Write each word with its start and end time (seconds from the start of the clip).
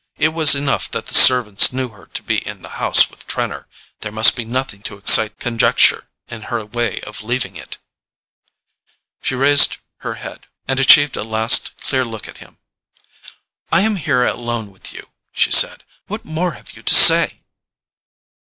It 0.17 0.29
was 0.29 0.55
enough 0.55 0.89
that 0.89 1.05
the 1.05 1.13
servants 1.13 1.71
knew 1.71 1.89
her 1.89 2.07
to 2.07 2.23
be 2.23 2.37
in 2.39 2.63
the 2.63 2.69
house 2.81 3.11
with 3.11 3.27
Trenor—there 3.27 4.11
must 4.11 4.35
be 4.35 4.43
nothing 4.45 4.81
to 4.81 4.97
excite 4.97 5.37
conjecture 5.37 6.07
in 6.27 6.41
her 6.49 6.65
way 6.65 7.01
of 7.01 7.21
leaving 7.21 7.55
it. 7.55 7.77
She 9.21 9.35
raised 9.35 9.77
her 9.97 10.15
head, 10.15 10.47
and 10.67 10.79
achieved 10.79 11.17
a 11.17 11.23
last 11.23 11.79
clear 11.81 12.03
look 12.03 12.27
at 12.27 12.39
him. 12.39 12.57
"I 13.71 13.81
am 13.81 13.97
here 13.97 14.25
alone 14.25 14.71
with 14.71 14.91
you," 14.91 15.11
she 15.33 15.51
said. 15.51 15.83
"What 16.07 16.25
more 16.25 16.53
have 16.53 16.71
you 16.75 16.81
to 16.81 16.95
say?" 16.95 17.43